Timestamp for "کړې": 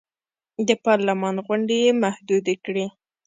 2.65-2.85